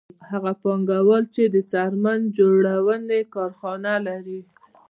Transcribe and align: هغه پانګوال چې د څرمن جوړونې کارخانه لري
هغه 0.29 0.51
پانګوال 0.61 1.23
چې 1.35 1.43
د 1.53 1.55
څرمن 1.71 2.19
جوړونې 2.37 3.19
کارخانه 3.33 3.93
لري 4.07 4.41